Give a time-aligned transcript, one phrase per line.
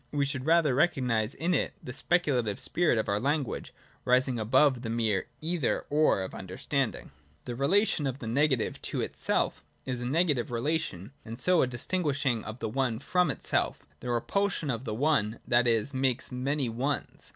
[0.11, 3.71] (We should rather recognise in it the speculative spirit of our language
[4.03, 7.11] rising above the mere' Either— or' of understandingj 97.] (/3)
[7.45, 12.43] The relation of the negative to itself is a negative relation, and so a distinguishing
[12.45, 16.67] of the One from itself, the repulsion of the One; that is, it makes Many
[16.67, 17.29] Ones.